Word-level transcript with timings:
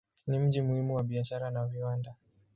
Ni 0.27 0.39
mji 0.39 0.61
muhimu 0.61 0.95
wa 0.95 1.03
biashara 1.03 1.51
na 1.51 1.65
viwanda. 1.67 2.15